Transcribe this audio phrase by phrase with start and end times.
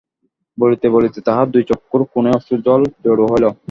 [0.57, 3.45] বলিতে বলিতে তাঁহার দুই চক্ষুর কোণে অশ্রুজল জড়ো হইল।